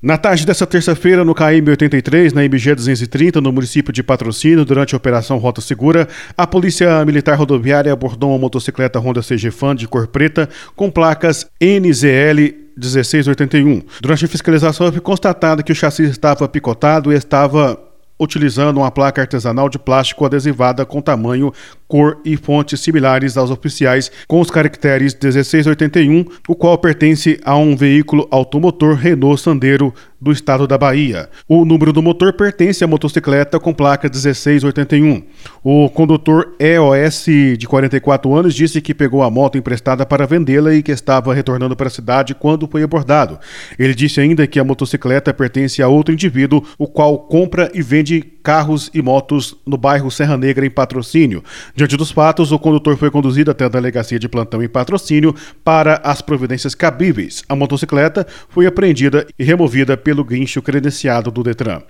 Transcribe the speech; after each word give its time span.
Na 0.00 0.16
tarde 0.16 0.46
dessa 0.46 0.64
terça-feira, 0.64 1.24
no 1.24 1.34
KM 1.34 1.68
83, 1.70 2.32
na 2.32 2.44
MG 2.44 2.72
230, 2.72 3.40
no 3.40 3.50
município 3.50 3.92
de 3.92 4.00
Patrocínio, 4.00 4.64
durante 4.64 4.94
a 4.94 4.96
Operação 4.96 5.38
Rota 5.38 5.60
Segura, 5.60 6.06
a 6.36 6.46
Polícia 6.46 7.04
Militar 7.04 7.36
Rodoviária 7.36 7.92
abordou 7.92 8.30
uma 8.30 8.38
motocicleta 8.38 9.00
Honda 9.00 9.20
CG 9.22 9.50
Fan 9.50 9.74
de 9.74 9.88
cor 9.88 10.06
preta 10.06 10.48
com 10.76 10.88
placas 10.88 11.48
NZL 11.60 12.54
1681. 12.76 13.82
Durante 14.00 14.24
a 14.24 14.28
fiscalização, 14.28 14.92
foi 14.92 15.00
constatado 15.00 15.64
que 15.64 15.72
o 15.72 15.74
chassi 15.74 16.04
estava 16.04 16.48
picotado 16.48 17.12
e 17.12 17.16
estava 17.16 17.76
utilizando 18.20 18.78
uma 18.78 18.92
placa 18.92 19.22
artesanal 19.22 19.68
de 19.68 19.80
plástico 19.80 20.24
adesivada 20.24 20.86
com 20.86 21.00
tamanho, 21.00 21.52
cor 21.88 22.20
e 22.24 22.36
fontes 22.36 22.80
similares 22.80 23.36
aos 23.36 23.50
oficiais, 23.50 24.10
com 24.26 24.40
os 24.40 24.50
caracteres 24.50 25.14
1681, 25.14 26.24
o 26.46 26.54
qual 26.54 26.76
pertence 26.76 27.40
a 27.44 27.56
um 27.56 27.74
veículo 27.74 28.28
automotor 28.30 28.94
Renault 28.94 29.40
Sandero 29.40 29.94
do 30.20 30.32
estado 30.32 30.66
da 30.66 30.76
Bahia. 30.76 31.28
O 31.48 31.64
número 31.64 31.92
do 31.92 32.02
motor 32.02 32.32
pertence 32.32 32.82
à 32.82 32.88
motocicleta 32.88 33.60
com 33.60 33.72
placa 33.72 34.08
1681. 34.08 35.22
O 35.62 35.88
condutor 35.88 36.56
EOS, 36.58 37.26
de 37.56 37.66
44 37.68 38.34
anos, 38.34 38.54
disse 38.54 38.80
que 38.80 38.92
pegou 38.92 39.22
a 39.22 39.30
moto 39.30 39.56
emprestada 39.56 40.04
para 40.04 40.26
vendê-la 40.26 40.74
e 40.74 40.82
que 40.82 40.90
estava 40.90 41.32
retornando 41.32 41.76
para 41.76 41.86
a 41.86 41.90
cidade 41.90 42.34
quando 42.34 42.66
foi 42.66 42.82
abordado. 42.82 43.38
Ele 43.78 43.94
disse 43.94 44.20
ainda 44.20 44.46
que 44.46 44.58
a 44.58 44.64
motocicleta 44.64 45.32
pertence 45.32 45.80
a 45.80 45.86
outro 45.86 46.12
indivíduo, 46.12 46.64
o 46.76 46.88
qual 46.88 47.16
compra 47.20 47.70
e 47.72 47.80
vende 47.80 48.08
de 48.08 48.22
carros 48.22 48.90
e 48.94 49.02
motos 49.02 49.54
no 49.66 49.76
bairro 49.76 50.10
Serra 50.10 50.38
Negra, 50.38 50.64
em 50.64 50.70
patrocínio. 50.70 51.44
Diante 51.78 51.96
dos 51.96 52.10
fatos, 52.10 52.50
o 52.50 52.58
condutor 52.58 52.96
foi 52.96 53.08
conduzido 53.08 53.52
até 53.52 53.64
a 53.64 53.68
delegacia 53.68 54.18
de 54.18 54.28
plantão 54.28 54.60
em 54.60 54.68
patrocínio 54.68 55.32
para 55.62 56.00
as 56.02 56.20
providências 56.20 56.74
cabíveis. 56.74 57.44
A 57.48 57.54
motocicleta 57.54 58.26
foi 58.48 58.66
apreendida 58.66 59.24
e 59.38 59.44
removida 59.44 59.96
pelo 59.96 60.24
guincho 60.24 60.60
credenciado 60.60 61.30
do 61.30 61.44
Detran. 61.44 61.82